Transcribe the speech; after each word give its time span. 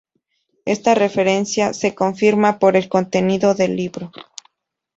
Esta 0.65 0.95
referencia 0.95 1.73
se 1.73 1.93
confirma 1.93 2.57
por 2.57 2.75
el 2.75 2.89
contenido 2.89 3.53
del 3.53 3.75
libro. 3.75 4.11